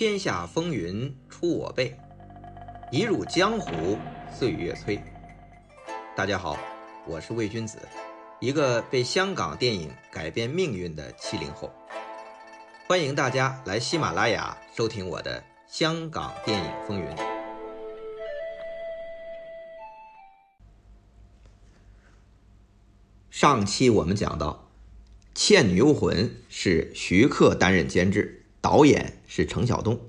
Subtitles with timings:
[0.00, 1.94] 天下风云出我辈，
[2.90, 3.98] 一入江湖
[4.32, 4.98] 岁月催。
[6.16, 6.56] 大家好，
[7.06, 7.78] 我是魏君子，
[8.38, 11.70] 一个被香港电影改变命运的七零后。
[12.88, 17.06] 欢迎大家来喜马拉雅收听我的《香港电影风云》。
[23.30, 24.70] 上期我们讲到，
[25.38, 28.38] 《倩女幽魂》是徐克担任监制。
[28.60, 30.00] 导演是程晓东，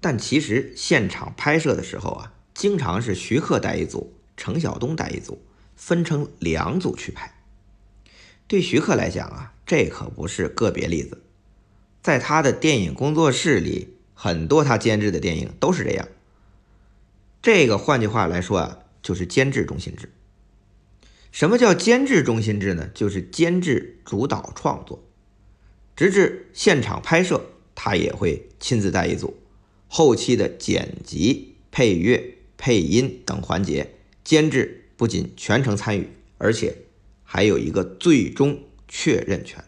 [0.00, 5.42] 但其实现场拍摄的时候啊，经常是徐克带一组，程晓东带一组，
[5.74, 7.34] 分成两组去拍。
[8.46, 11.22] 对徐克来讲啊，这可不是个别例子，
[12.00, 16.06] 在他的电影工作室里，很多他监制的电影都是这样。
[17.42, 20.12] 这个换句话来说啊，就是监制中心制。
[21.32, 22.88] 什么叫监制中心制呢？
[22.94, 25.04] 就是监制主导创作，
[25.94, 27.50] 直至现场拍摄。
[27.76, 29.36] 他也会亲自带一组，
[29.86, 33.92] 后期的剪辑、配乐、配音等环节，
[34.24, 36.78] 监制不仅全程参与，而且
[37.22, 39.62] 还有一个最终确认权。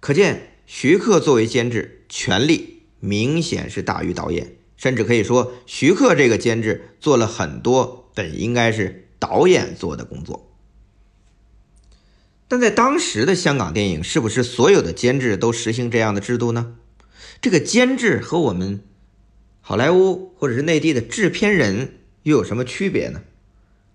[0.00, 10.51] 可见，徐克作为监制，权力明显是大于导演，甚至可以说，徐克这个监制做了很多本应该是导演做的工作。
[12.52, 16.76] 但在当时的香港电影，是不是所有的监制都实行这样的制度呢？
[17.40, 18.82] 这个监制和我们
[19.62, 23.22] 好莱坞或者是内地的制片人又有什么区别呢？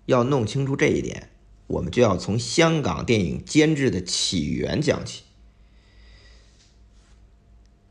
[0.06, 1.30] 要弄清楚这一点，
[1.68, 5.22] 我们就要从香港电影监制的起源讲起。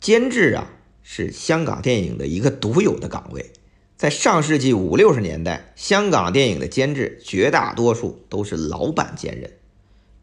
[0.01, 3.53] 监制啊，是香港电影的一个独有的岗位，
[3.95, 9.49] 在上世纪五六十年代，香港电影的监制绝大多数都是老板兼任。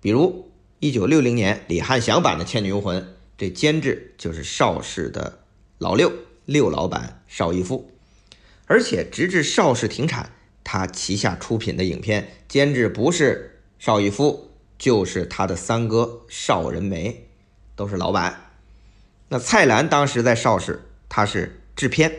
[0.04, 3.00] 比如，一九六零年李翰祥版的《倩女幽魂》，
[3.38, 5.38] 这监制就是邵氏的
[5.78, 6.12] 老六
[6.44, 7.90] 六老板邵逸夫，
[8.66, 10.30] 而且直至邵氏停产，
[10.62, 17.26] 他旗下出品的影片监制不是邵逸夫，就是他的三哥邵仁枚，
[17.74, 18.50] 都是老板。
[19.28, 22.12] 那蔡澜当时在邵氏，他是制片，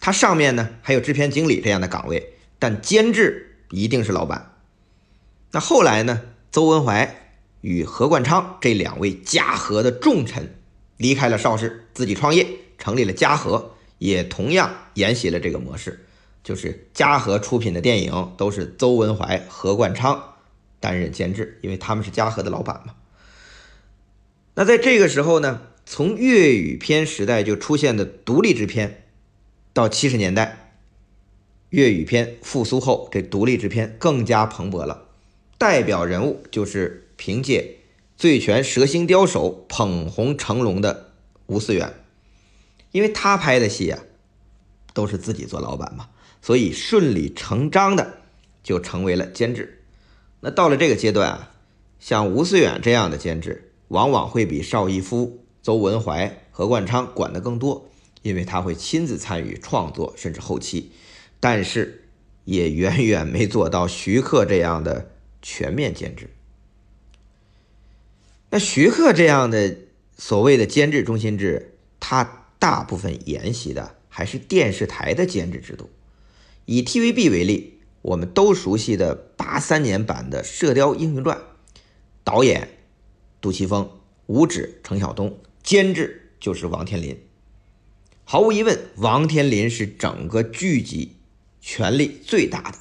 [0.00, 4.56] 他上面呢还有制片经理这样的岗位，但监制一定是老板。
[5.52, 6.22] 那后来呢？
[6.52, 7.21] 邹文怀
[7.62, 10.54] 与何冠昌这两位嘉禾的重臣
[10.98, 12.46] 离开了邵氏，自己创业，
[12.76, 16.04] 成立了嘉禾，也同样沿袭了这个模式，
[16.44, 20.34] 就是嘉禾出品的电影都是邹文怀、何冠昌
[20.80, 22.94] 担任监制，因为他们是嘉禾的老板嘛。
[24.54, 29.04] 那在这个时候呢，从粤语片时代就出现的独立制片，
[29.72, 30.74] 到七十年代，
[31.70, 35.06] 粤语片复苏后，这独立制片更加蓬勃了。
[35.56, 37.60] 代表人物就是凭借
[38.20, 41.12] 《醉拳蛇形刁手》捧红成龙的
[41.46, 41.94] 吴思远，
[42.90, 44.02] 因为他拍的戏啊，
[44.92, 46.08] 都是自己做老板嘛，
[46.40, 48.14] 所以顺理成章的
[48.64, 49.84] 就成为了监制。
[50.40, 51.52] 那到了这个阶段啊，
[52.00, 57.88] 像吴思远这样的监制，往往会比邵逸夫、邹文怀、何冠昌管得更多，
[58.22, 60.90] 因为他会亲自参与创作甚至后期，
[61.38, 62.08] 但是
[62.46, 65.10] 也远远没做到徐克这样的。
[65.44, 66.30] 全面监制。
[68.54, 69.78] 那徐克这样的
[70.18, 75.88] 所谓的监制中心制，他大部分沿袭的还是电视台的监制制度。
[76.66, 81.38] 以 TVB 为例，我们都熟悉的八三年版的《射雕英雄传》，
[82.24, 82.68] 导演
[83.40, 83.90] 杜琪峰，
[84.26, 87.18] 武指程晓东，监制就是王天林。
[88.24, 91.16] 毫无疑问，王天林是整个剧集
[91.62, 92.76] 权力最大的。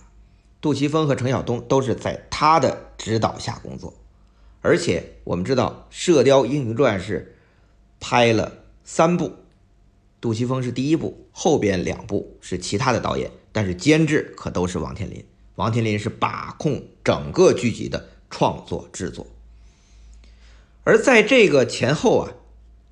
[0.59, 3.94] 杜琪峰和程晓东都是在他的指导下工作，
[4.62, 7.36] 而且我们知道《射雕英雄传》是
[8.00, 9.34] 拍了三部，
[10.20, 15.26] 杜琪峰是第一部，后边两部是其他的导演，但是监制可都是王天林。
[15.56, 19.28] 王天林是把控整个剧集的创作制作，
[20.84, 22.34] 而在这个前后啊，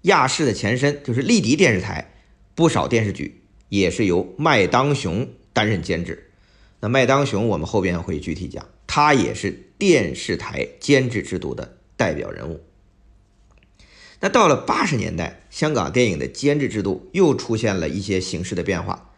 [0.04, 2.14] 亚视的前身就是丽迪电视台，
[2.54, 6.32] 不少电视剧也是由麦当雄担任监制。
[6.82, 12.62] 那麦当雄，我们后边会具体讲，他也是电视台监制制度的代表人物。
[14.20, 19.12] 那到了八十年代，香港电影的监制制度又出现了一些形式的变化。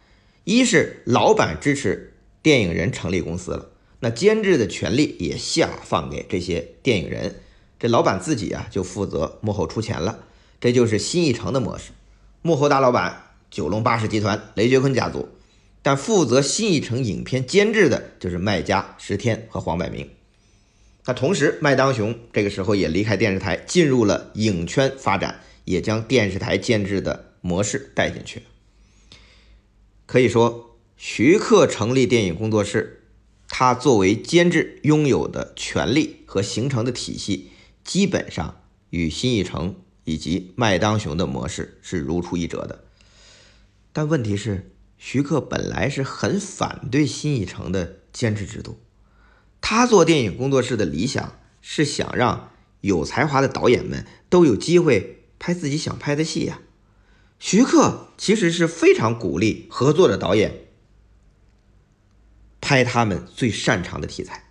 [0.44, 3.70] 一是老板支持电影人成立公司了，
[4.00, 7.40] 那监制的权利也下放给这些电影人，
[7.78, 10.24] 这老板自己啊就负责幕后出钱了，
[10.60, 11.90] 这就是新艺城的模式。
[12.40, 15.28] 幕后大老板九龙巴士集团雷觉坤家族。
[15.84, 20.08] 但负责新艺城影片监制的就是麦家、石天和黄百鸣。
[21.04, 28.42] 那同时，麦当雄这个时候也离开电视台，进入了影圈发展，也将电视台监制的模式带进去。
[30.06, 33.02] 可以说，徐克成立电影工作室，
[33.48, 37.50] 他作为监制拥有的权利和形成的体系，
[37.82, 38.60] 基本上
[38.90, 42.84] 与新艺城以及麦当雄的模式是如出一辙的。
[43.92, 48.78] 但问题是，徐克本来是很反对新艺城的监制制度，
[49.62, 52.50] 他做电影工作室的理想是想让
[52.82, 56.60] 有才华的导演们都有机会拍自己想拍的戏呀。
[57.38, 60.66] 徐克其实是非常鼓励合作的导演
[62.60, 64.44] 拍他们最擅长的题材，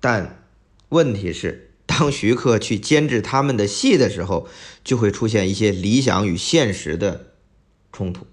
[0.00, 0.44] 但
[0.88, 4.48] 问题是，当徐克去监制他们的戏的时候，
[4.82, 7.34] 就会出现一些理想与现实的
[7.92, 8.26] 冲突。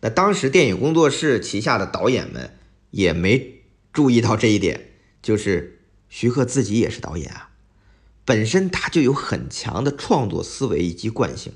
[0.00, 2.58] 那当时电影工作室旗下的导演们
[2.90, 3.53] 也没
[3.94, 4.90] 注意到这一点，
[5.22, 5.80] 就是
[6.10, 7.48] 徐克自己也是导演啊，
[8.24, 11.52] 本身他就有很强的创作思维以及惯性。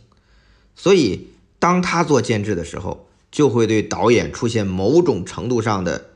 [0.76, 6.10] 所以，当他做监制的时候，就会对导演出现某种程度上的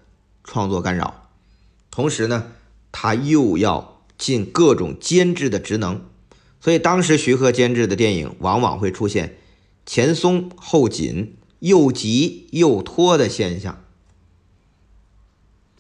[0.45, 1.29] 创作干扰。
[1.91, 2.53] 同时呢，
[2.93, 6.03] 他又要尽各种监制的职能，
[6.61, 9.39] 所以当时徐克监制的电影往往会出现
[9.85, 13.82] 前松后紧、又急又拖的现象。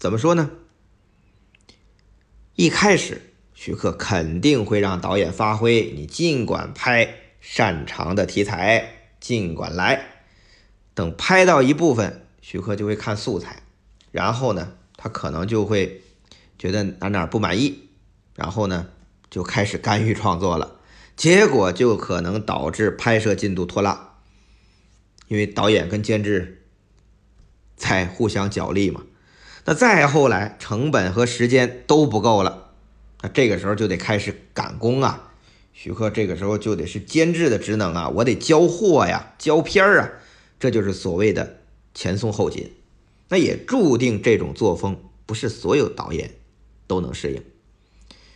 [0.02, 0.50] 怎么说呢？
[2.56, 3.22] 一开始，
[3.54, 7.18] 徐克肯定会让导演发挥，你尽管拍。
[7.40, 10.24] 擅长的题材尽管来，
[10.92, 13.62] 等拍到一部分，徐克就会看素材，
[14.10, 16.02] 然后呢，他可能就会
[16.58, 17.88] 觉得哪哪不满意，
[18.34, 18.88] 然后呢，
[19.30, 20.80] 就开始干预创作了，
[21.16, 24.16] 结果就可能导致拍摄进度拖拉，
[25.28, 26.64] 因为导演跟监制
[27.76, 29.02] 在互相角力嘛。
[29.64, 32.70] 那再后来，成本和时间都不够了，
[33.22, 35.32] 那这个时候就得开始赶工啊。
[35.72, 40.10] 徐克这个时候就得是监制的职能啊，我得交货呀，交片儿啊，
[40.58, 41.58] 这就是所谓的
[41.94, 42.72] 前松后紧。
[43.28, 46.32] 那也注定这种作风不是所有导演
[46.86, 47.42] 都能适应。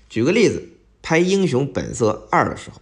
[0.09, 0.69] 举个例子，
[1.03, 2.81] 拍《英雄本色二》的时候，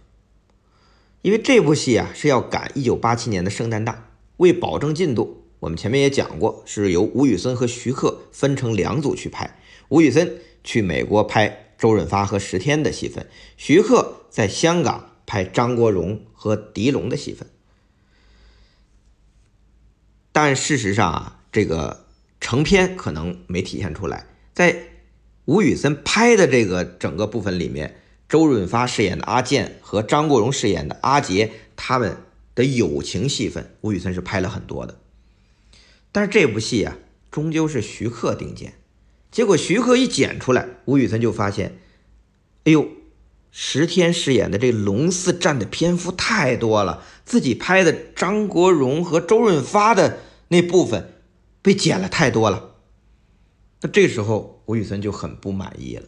[1.23, 4.05] 因为这部戏啊是要赶1987年的圣诞档，
[4.37, 9.57] 为保证进度，我们前面也讲过，是由吴宇森和徐克分成两组去拍，
[9.89, 11.63] 吴宇森去美国拍。
[11.77, 13.27] 周润发和石天的戏份，
[13.57, 17.49] 徐克在香港拍张国荣和狄龙的戏份。
[20.31, 22.05] 但事实上啊，这个
[22.39, 24.25] 成片可能没体现出来。
[24.53, 24.87] 在
[25.43, 32.15] 吴宇森拍的这个整个部分里面，周润发饰演的阿健和张国荣饰演的阿杰他们
[32.55, 34.97] 的友情戏份，吴宇森是拍了很多的。
[36.15, 36.97] 但是这部戏啊，
[37.29, 38.75] 终究是徐克定剪。
[39.31, 41.77] 结果徐克一剪出来，吴宇森就发现，
[42.63, 42.87] 哎呦，
[43.51, 51.15] 石天饰演的这龙四占的篇幅太多了，自己拍的张国荣和周润发的那部分
[51.61, 52.75] 被剪了太多了。
[53.81, 56.07] 那这时候吴宇森就很不满意了。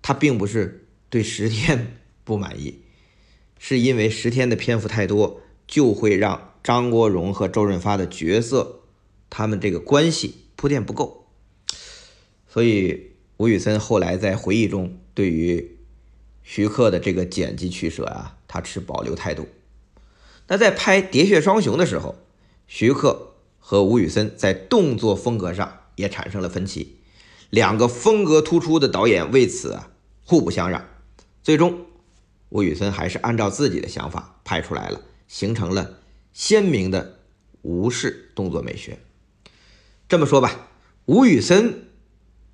[0.00, 2.80] 他并不是对石天 不满意，
[3.58, 8.76] 是因为石天的篇幅太多，就会让张国荣和周润发的角色，
[9.30, 11.26] 他们这个关系铺垫不够。
[12.46, 15.78] 所以，吴宇森后来在回忆中对于
[16.42, 19.46] 徐克的这个剪辑取舍啊，他持保留态度。
[20.48, 22.16] 那在拍《喋血双雄》的时候，
[22.66, 26.96] 徐克和吴宇森在动作风格上也产生了分歧，
[27.50, 29.90] 两个风格突出的导演为此啊
[30.24, 30.88] 互不相让。
[31.42, 31.86] 最终，
[32.48, 35.98] 吴宇森还是按照自己的想法拍出来了，形成了
[36.32, 37.18] 鲜明的
[37.60, 38.98] 吴式动作美学。
[40.08, 40.70] 这么说吧，
[41.04, 41.84] 吴宇森。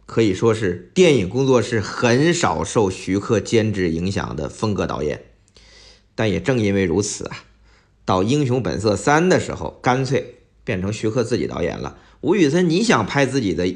[0.07, 5.25] 可以说是电影工作室很少受徐克监制影响的风格导演，
[6.15, 7.45] 但也正因为如此啊，
[8.05, 11.97] 到《英雄本色三》的时候，干脆变成徐克自己导演了。
[12.21, 13.75] 吴宇森，你想拍自己的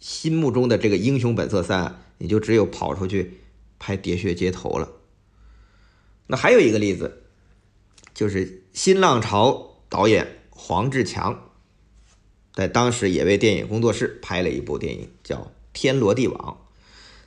[0.00, 1.84] 心目中的这个《英雄本色三》，
[2.16, 3.34] 你就只有跑出去
[3.78, 4.92] 拍《喋血街头》了。
[6.28, 7.24] 那还有一个例子，
[8.14, 11.47] 就是新浪潮导演黄志强，
[12.58, 15.52] 在当时也为电影工作室拍了一部电影，叫。
[15.72, 16.58] 天罗地网，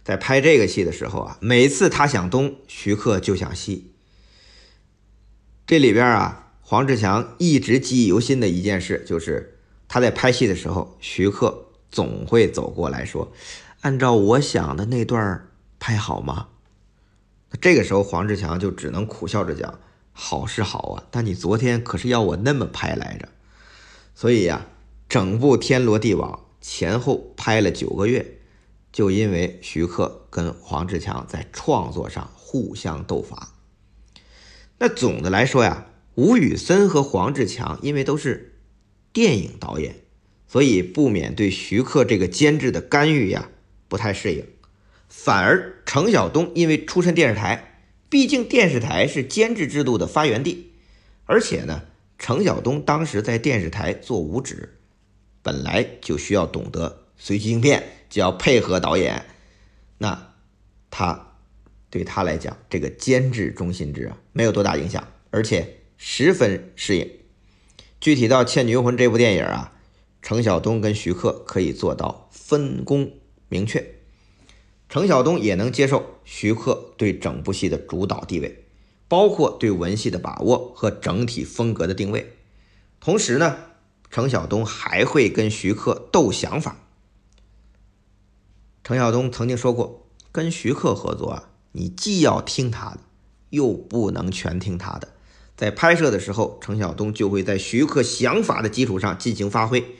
[0.03, 3.93] 在拍这个戏的时候啊，每次他想东，徐克就想西。
[5.65, 9.57] 这里边啊，黄志强一直记忆犹新的一件事，就是
[9.87, 13.31] 他在拍戏的时候，徐克总会走过来说
[13.79, 15.47] ：“按照我想的那段
[15.79, 16.49] 拍好吗？”
[17.61, 19.79] 这个时候，黄志强就只能苦笑着讲
[20.11, 23.29] ：“好是好啊，但你昨天可是要我那么拍来着。”
[24.13, 24.67] 所以呀，
[25.11, 26.45] 整部《天罗地网》。
[26.65, 28.37] 前后拍了九个月，
[28.93, 33.55] 就因为徐克跟黄志强在创作上互相斗法。
[34.77, 38.61] 那总的来说呀，吴宇森和黄志强因为都是
[39.11, 39.95] 电影导演，
[40.47, 43.49] 所以不免对徐克这个监制的干预呀
[43.89, 44.45] 不太适应。
[45.09, 50.71] 反而程晓东因为出身电视台，毕竟电视台是监制制度的发源地，
[51.25, 51.81] 而且呢，
[52.17, 54.77] 程晓东当时在电视台做五指，
[55.41, 59.25] 本来就需要懂得随机应变，就要配合导演，
[59.97, 60.33] 那
[60.89, 61.37] 他
[61.89, 65.77] 对他来讲，这个监制中心制啊没有多大影响，而且。
[66.03, 67.11] 十分适应。
[67.99, 69.73] 具体到《倩女幽魂》这部电影啊，
[70.23, 73.11] 程晓东跟徐克可以做到分工
[73.47, 73.85] 明确，
[74.89, 78.63] 程晓东也能接受徐克对整部戏的主导地位，
[79.07, 82.33] 包括对文戏的把握和整体风格的定位。
[82.99, 83.55] 同时呢，
[84.11, 86.77] 程晓东还会跟徐克斗想法。
[88.83, 92.99] 程晓东曾经说过，跟徐克合作啊，你既要听他的，
[93.51, 95.13] 又不能全听他的。
[95.55, 99.95] 在拍摄的时候，程晓东就会在徐克想法的基础上进行发挥，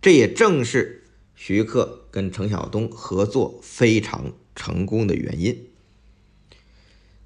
[0.00, 1.04] 这也正是
[1.36, 5.68] 徐克跟程晓东合作非常成功的原因。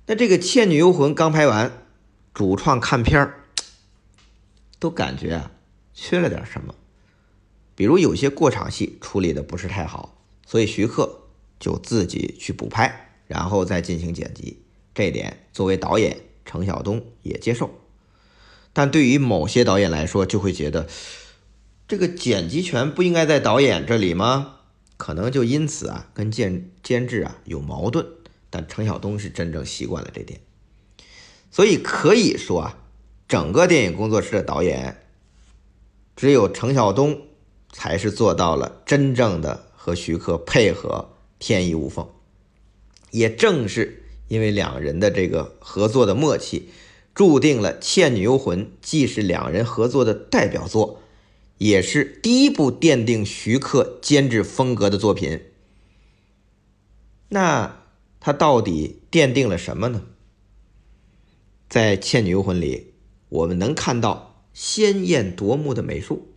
[0.07, 1.85] 那这个《倩女幽魂》刚拍完，
[2.35, 3.45] 主创看片儿
[4.79, 5.53] 都感觉啊
[5.97, 6.77] 缺了点什么，
[7.75, 11.23] 比如有些过场戏处理的不是太好，所以徐克
[11.59, 14.63] 就自己去补拍，然后再进行剪辑。
[14.95, 16.19] 这点作为导演。
[16.49, 17.69] 程晓东也接受，
[18.73, 20.87] 但对于某些导演来说，就会觉得
[21.89, 24.59] 这个剪辑权不应该在导演这里吗？
[24.97, 28.07] 可能就因此啊，跟监监制啊有矛盾。
[28.49, 30.39] 但程晓东是真正习惯了这点，
[31.51, 32.79] 所以可以说啊，
[33.27, 35.06] 整个电影工作室的导演，
[36.17, 37.21] 只有程晓东
[37.71, 42.09] 才是做到了真正的和徐克配合天衣无缝。
[43.13, 44.03] 也正是。
[44.29, 46.69] 因为两人的这个合作的默契，
[47.15, 51.01] 注定了《倩女幽魂》既是两人合作的代表作，
[51.59, 55.43] 也是第一部奠定徐克监制风格的作品。
[57.29, 57.85] 那
[58.19, 60.03] 他到底奠定了什么呢？
[61.69, 62.95] 在《倩女幽魂》里，
[63.29, 66.33] 我们能看到鲜艳夺目的美术，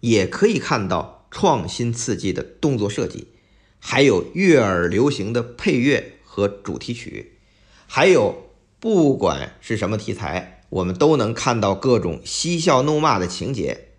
[0.00, 3.28] 也可以看到创新刺激的动作设计，
[3.78, 6.10] 还有悦耳流行的配乐。
[6.36, 7.38] 和主题曲，
[7.86, 13.90] 还有不管是什么题材，我们都能看到各种嬉笑怒骂的情节。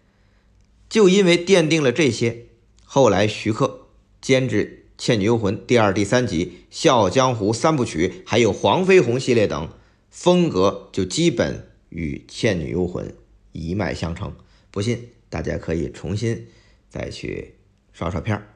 [0.89, 2.47] 就因为奠定了这些，
[2.83, 3.87] 后来徐克
[4.19, 9.69] 监制《倩女幽魂》第二、第三集，《笑傲江湖》三部曲，还有黄飞鸿系列等，
[10.09, 13.07] 风格就基本与《倩女幽魂》
[13.55, 14.35] 一脉相承。
[14.71, 16.47] 不信，大家可以重新
[16.89, 17.55] 再去
[17.93, 18.49] 刷刷片儿。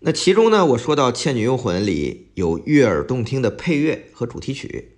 [0.00, 4.96] 那其中呢，我说到《倩女幽魂》里有悦耳动听的配乐和主题曲，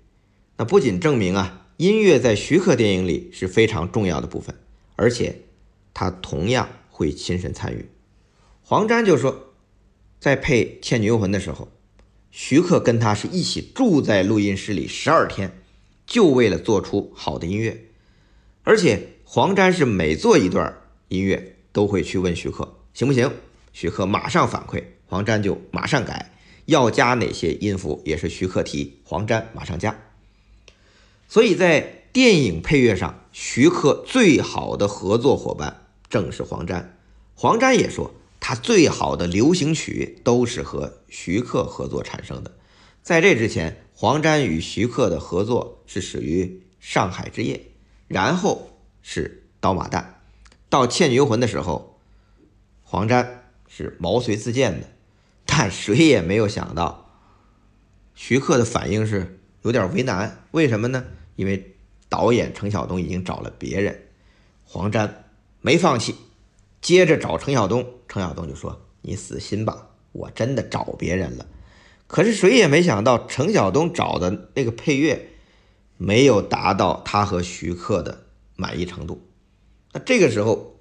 [0.56, 4.58] 那不仅证明啊，音乐在徐克电影里是非常重要的部分，
[4.96, 5.42] 而且
[5.94, 7.88] 他同样会亲身参与。
[8.62, 9.52] 黄沾就说，
[10.18, 11.68] 在配《倩女幽魂》的时候，
[12.32, 15.62] 徐克跟他是一起住在录音室里十二天，
[16.06, 17.84] 就为了做出好的音乐，
[18.62, 23.30] 而且黄沾是每做一段音乐都会去问徐克行不行，
[23.72, 24.84] 徐克马上反馈。
[25.08, 26.32] 黄沾就马上改，
[26.64, 29.96] 要加哪些音符也是徐克提，黄沾马上加。
[31.28, 36.98] 所以在电影配乐上，徐克最好的合作伙伴正是黄沾。
[37.36, 42.56] 黄沾也说，他最好的流行曲都是和徐克合作产生的。
[43.02, 46.44] 在这之前，黄沾与徐克的合作是始于
[46.78, 47.56] 《上海之夜》，
[48.08, 48.68] 然后
[49.00, 50.00] 是《刀马旦》，
[50.68, 51.98] 到《倩女幽魂》的时候，
[52.82, 54.88] 黄沾是毛遂自荐的。
[55.46, 57.10] 但谁也没有想到，
[58.14, 60.44] 徐克的反应是有点为难。
[60.50, 61.06] 为什么呢？
[61.36, 61.74] 因为
[62.10, 64.08] 导演程晓东已经找了别人，
[64.66, 65.24] 黄沾
[65.62, 66.14] 没放弃，
[66.82, 67.94] 接着找程晓东。
[68.08, 71.46] 程晓东就说：“你死心吧，我真的找别人了。”
[72.06, 75.30] 可是谁也没想到，程晓东找的那个配乐
[75.96, 79.26] 没有达到他和徐克的满意程度。
[79.92, 80.78] 那这个时候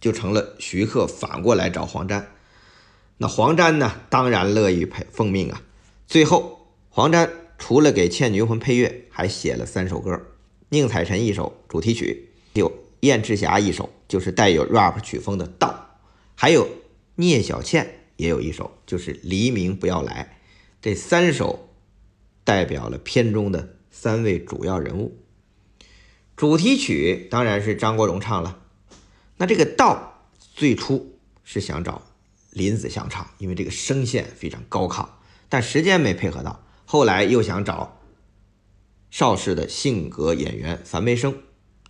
[0.00, 2.32] 就成了徐克反过来找黄沾。
[3.18, 4.00] 那黄沾呢？
[4.08, 5.62] 当然乐意配奉命啊！
[6.06, 10.20] 最后，黄沾除了给《倩女幽魂》配乐，还写了三首歌：
[10.68, 15.98] 宁采臣一首主题曲，有燕赤霞一首，就是带有 rap 曲风的《道》，
[16.36, 16.68] 还有
[17.16, 20.32] 聂小倩也有一首，就是《黎明不要来》。
[20.88, 21.68] 这三首
[22.44, 25.18] 代表了片中的三位主要人物。
[26.34, 28.58] 主题曲当然是张国荣唱了。
[29.36, 30.22] 那这个《道》
[30.54, 32.00] 最初是想找。
[32.52, 35.06] 林子祥唱，因为这个声线非常高亢，
[35.50, 36.64] 但时间没配合到。
[36.86, 38.00] 后来又想找
[39.10, 41.36] 邵氏的性格演员樊梅生，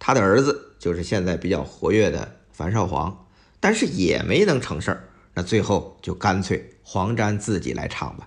[0.00, 3.28] 他的儿子就是现在比较活跃的樊少皇，
[3.61, 5.09] 但是也没能成事儿。
[5.35, 8.26] 那最后就干脆黄沾自己来唱吧。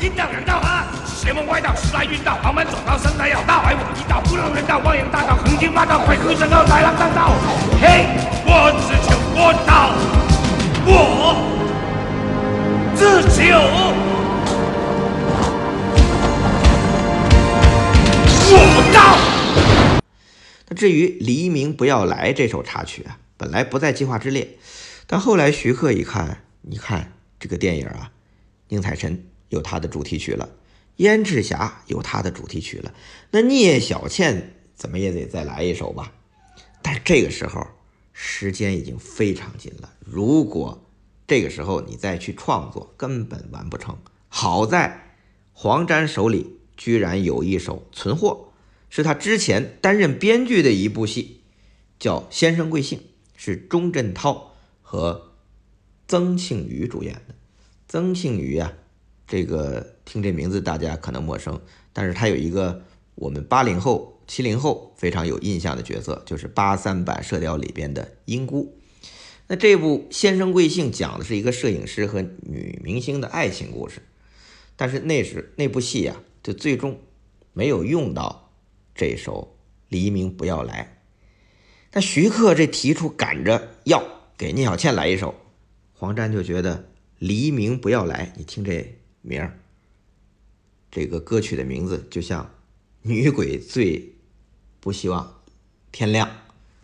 [0.00, 7.34] 阴道两道汉，邪门歪道，时来运道，旁门左道，生来有道，爱我一道，不让人道，妄言大道，横行霸道，快哭神道，豺狼当道。
[7.82, 8.06] 嘿，
[8.46, 9.90] 我只求我道，
[10.86, 11.34] 我
[12.94, 13.58] 自求
[18.54, 18.62] 我
[18.94, 19.18] 道。
[20.68, 24.58] 那至于《黎明不要来》这首插曲啊，本来不在计划之列，
[25.08, 28.12] 但后来徐克一看，你看这个电影啊，
[28.68, 30.48] 宁采臣有他的主题曲了，
[30.96, 32.94] 燕赤霞有他的主题曲了，
[33.30, 36.12] 那聂小倩怎么也得再来一首吧？
[36.82, 37.66] 但是这个时候
[38.12, 40.84] 时间已经非常紧了，如果
[41.26, 43.98] 这个时候你再去创作，根本完不成。
[44.28, 45.14] 好在
[45.52, 48.46] 黄沾手里居然有一首存货。
[48.90, 51.42] 是他之前担任编剧的一部戏，
[51.98, 52.98] 叫《先生贵姓》，
[53.36, 55.32] 是钟镇涛和
[56.06, 57.34] 曾庆瑜主演的。
[57.86, 58.72] 曾庆瑜啊，
[59.28, 61.60] 这个听这名字大家可能陌生，
[61.92, 62.82] 但是他有一个
[63.14, 68.74] 我们八零后、七零后非常有印象的角色，就是八三版《射雕》里边的英姑。
[69.46, 74.02] 那这部《先生贵姓》讲的是一个摄影师和女明星的爱情故事，
[74.74, 76.98] 但是那时那部戏呀，就最终
[77.52, 78.46] 没有用到。
[78.94, 79.56] 这首
[79.88, 80.98] 《黎明不要来》，
[81.92, 84.02] 那徐克这提出赶着要
[84.36, 85.36] 给聂小倩来一首，
[85.92, 86.76] 黄沾就觉得
[87.20, 89.58] 《黎明不要来》，你听这名儿，
[90.90, 92.54] 这个歌曲的名字就像
[93.02, 94.14] 女鬼最
[94.80, 95.40] 不希望
[95.92, 96.30] 天亮，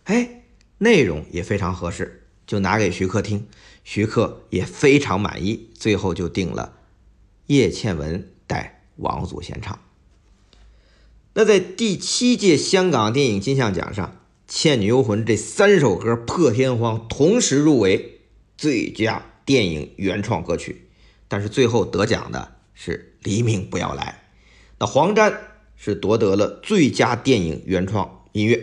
[0.04, 0.42] 哎，
[0.78, 3.46] 内容也非常合适，就拿给徐克听，
[3.82, 6.78] 徐克也非常满意，最后就定了
[7.46, 9.78] 叶倩文带王祖贤唱。
[11.34, 14.06] 那在第七届香港电影金像奖上，
[14.46, 18.20] 《倩女幽魂》这三首歌破天荒同时入围
[18.56, 20.83] 最佳电影原创歌曲，
[21.28, 24.20] 但是最后得奖的是《黎明不要来》。
[24.78, 25.32] 那黄沾
[25.76, 28.60] 是夺得了最佳电影原创音乐，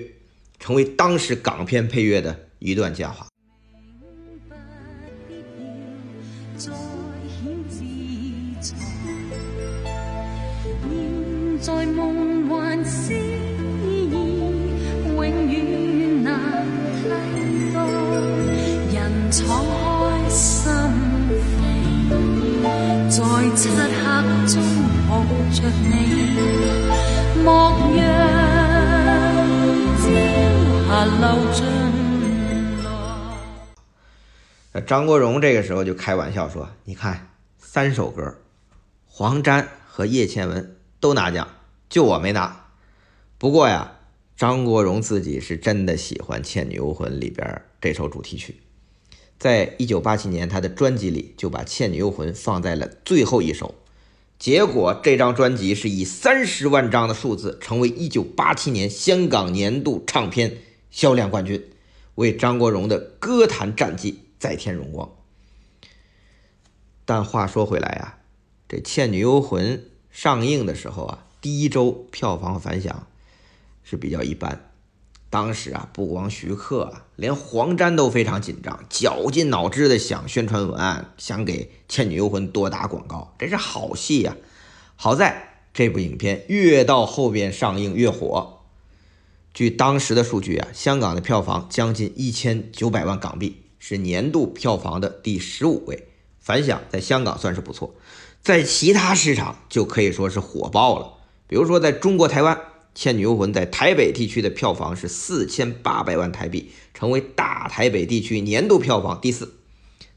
[0.59, 3.27] 成为当时港片配乐的一段佳话。
[11.61, 14.09] 在梦幻诗意，
[15.05, 16.65] 永远难
[17.03, 17.07] 替
[17.71, 17.77] 代。
[18.91, 19.47] 人敞
[24.51, 24.61] 中
[25.07, 28.03] 抱着你，莫让
[29.95, 30.03] 朝
[30.89, 31.63] 霞流进
[32.83, 32.85] 来。
[34.73, 38.39] 那张国荣这个时候就开玩笑说：“你看，三首歌，
[39.07, 41.47] 黄沾和叶倩文。”都拿奖，
[41.89, 42.65] 就我没拿。
[43.39, 43.93] 不过呀，
[44.35, 48.61] 张国荣自己是真的喜欢《倩女幽魂》里边这首主题曲，
[49.39, 53.73] 在一九八七年他的专辑里就把《倩女幽魂》放在了最后一首。
[54.41, 60.57] 结果这张专辑是以三十万张的数字成为一九八七年香港年度唱片
[60.89, 61.63] 销量冠军，
[62.15, 65.11] 为张国荣的歌坛战绩再添荣光。
[67.05, 68.17] 但话说回来呀，
[68.67, 69.77] 这《倩女幽魂》。
[70.09, 73.05] 上映的时候啊，第一周票房反响
[73.83, 74.70] 是比较一般。
[75.31, 83.33] 当时啊，不光徐克，连黄沾都非常紧张，绞尽脑汁的想宣传文案，想给《倩女幽魂》多打广告。
[83.39, 84.35] 这是好戏呀！
[84.97, 88.59] 好在这部影片越到后边上映越火。
[89.53, 96.09] 据当时的数据啊，香港的票房将近一千九百万港币，是年度票房的第十五位，
[96.41, 97.95] 反响在香港算是不错。
[98.41, 101.13] 在其他市场就可以说是火爆了，
[101.47, 102.55] 比如说在中国台湾，
[102.93, 109.53] 《倩女幽魂》在台北地区的票房是四千八百万台币，成为大台北地区年度票房第四。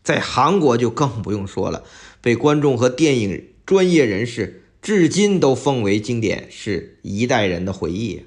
[0.03, 1.85] 在韩国就更不用说了，
[2.21, 8.25] 被观众和电影专业人士至今都奉为经典，是一代人的回忆。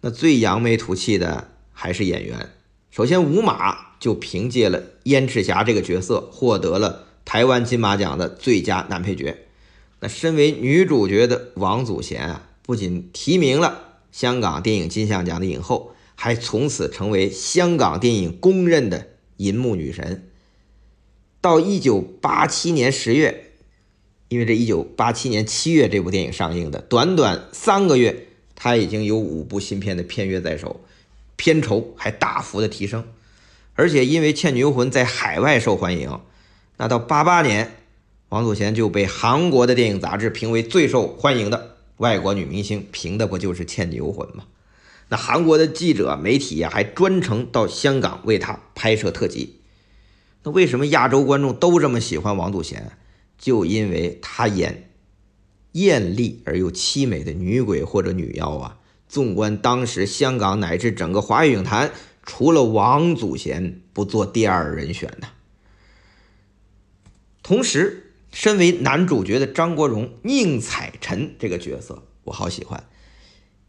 [0.00, 2.50] 那最扬眉吐气的还是演员，
[2.90, 7.06] 首先吴马就凭借了燕赤霞这个角色获得了。
[7.24, 9.38] 台湾金马奖的最佳男配角，
[10.00, 20.30] 那身为女主角的王祖贤啊，不仅提名了香港电影金像奖的影后，还从此成为香港电影公认的银幕女神。
[21.42, 23.52] 到一九八七年十月，
[24.28, 30.80] 因为这一九八七年七月这部电影上映的，短短三个月，她已经有五部新片的片约在手，
[31.36, 33.04] 片酬还大幅的提升，
[33.74, 36.18] 而且因为《倩女幽魂》在海外受欢迎。
[36.78, 37.76] 那到八八年，
[38.30, 44.44] 王祖贤就被韩国的电影杂志评为最受欢迎的外国女明星，凭的不就是《倩女幽魂》吗？
[45.08, 49.60] 那韩国的记者媒体呀，还专程到香港为她拍摄特辑。
[50.42, 52.92] 那为什么亚洲观众都这么喜欢王祖贤？
[53.38, 54.90] 就因为她演
[55.72, 58.78] 艳丽而又凄美的女鬼或者女妖啊。
[59.08, 61.92] 纵观当时香港乃至整个华语影坛，
[62.24, 65.28] 除了王祖贤，不做第二人选呢。
[67.42, 68.03] 同时，
[68.34, 72.84] 身为男主角的张国荣、宁采臣这个角色，我好喜欢。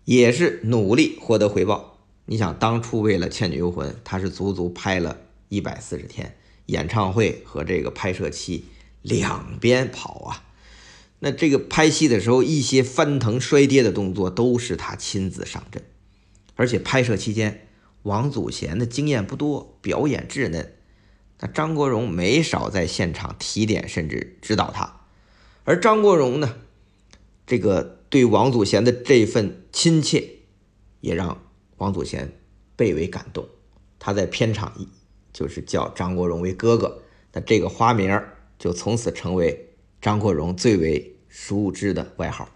[0.06, 1.99] 也是努力获得回报。
[2.25, 8.65] 你想，当初为了《倩女幽魂》，他是足足拍了一百四十天，演唱会和这个拍摄期
[9.04, 10.43] 两边跑啊。
[11.19, 15.84] 那这个拍戏的时候，一些翻腾摔跌的动作都是他亲自上阵。
[16.56, 17.67] 而且拍摄期间，
[18.01, 20.73] 王祖贤的经验不多，表演稚嫩，
[21.39, 25.02] 那张国荣没少在现场提点甚至指导他。
[25.63, 26.58] 而张国荣呢，
[27.45, 27.93] 这个。
[28.08, 30.24] 对王祖贤的这份亲切，
[31.02, 31.43] 也让
[31.78, 32.32] 王祖贤
[32.78, 33.50] 倍为感动。
[34.00, 34.74] 他在片场
[35.34, 37.02] 就是叫张国荣为哥哥，
[37.34, 38.21] 那这个花名
[38.58, 42.48] 就从此成为张国荣最为熟知的外号。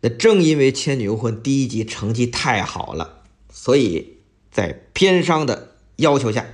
[0.00, 4.18] 那正因为《倩女幽魂》第一集成绩太好了，所以
[4.50, 6.44] 在片商的要求下，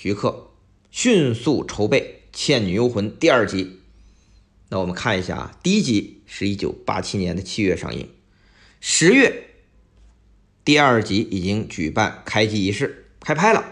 [0.00, 0.50] 徐克
[0.92, 3.80] 迅速筹备《倩女幽魂》第二集。
[4.68, 8.08] 那我们看一下啊，第一集是一九八七年的七月上映，
[8.78, 9.48] 十月
[10.64, 13.64] 第二集已经举办开机仪式，开拍了。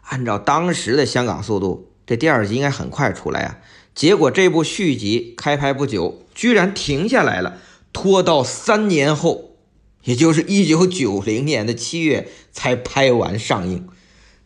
[0.00, 3.60] 按照当时的香港速度，这第二集应该很快出来啊。
[3.94, 7.60] 结果这部续集开拍不久，居然停下来了，
[7.92, 9.58] 拖到三年后，
[10.04, 13.86] 也就是一九九零年的七月才拍完上映。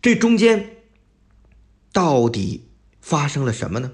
[0.02, 0.77] 这中间
[1.92, 2.68] 到底
[3.00, 3.92] 发生了什么呢？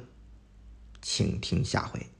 [1.00, 2.13] 请听下回。